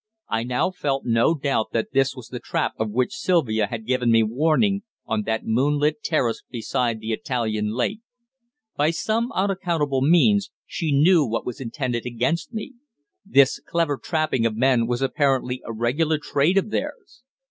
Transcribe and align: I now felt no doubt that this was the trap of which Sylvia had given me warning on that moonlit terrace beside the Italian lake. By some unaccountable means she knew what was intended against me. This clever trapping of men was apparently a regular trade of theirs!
I 0.29 0.41
now 0.43 0.71
felt 0.71 1.05
no 1.05 1.35
doubt 1.35 1.73
that 1.73 1.89
this 1.93 2.15
was 2.15 2.29
the 2.29 2.39
trap 2.39 2.73
of 2.79 2.89
which 2.89 3.13
Sylvia 3.13 3.67
had 3.67 3.85
given 3.85 4.09
me 4.11 4.23
warning 4.23 4.81
on 5.05 5.21
that 5.27 5.45
moonlit 5.45 6.01
terrace 6.01 6.41
beside 6.49 6.99
the 6.99 7.11
Italian 7.11 7.69
lake. 7.75 7.99
By 8.75 8.89
some 8.89 9.31
unaccountable 9.33 10.01
means 10.01 10.49
she 10.65 10.91
knew 10.91 11.23
what 11.23 11.45
was 11.45 11.61
intended 11.61 12.07
against 12.07 12.51
me. 12.51 12.73
This 13.23 13.59
clever 13.67 13.95
trapping 13.97 14.43
of 14.43 14.57
men 14.57 14.87
was 14.87 15.03
apparently 15.03 15.61
a 15.67 15.71
regular 15.71 16.17
trade 16.17 16.57
of 16.57 16.71
theirs! 16.71 17.21